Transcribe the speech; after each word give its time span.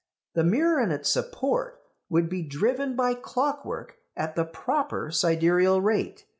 The 0.33 0.43
mirror 0.43 0.79
and 0.79 0.91
its 0.91 1.11
support 1.11 1.79
would 2.09 2.27
be 2.27 2.41
driven 2.41 2.95
by 2.95 3.13
clockwork 3.13 3.97
at 4.17 4.35
the 4.35 4.45
proper 4.45 5.11
sidereal 5.11 5.79
rate. 5.79 6.25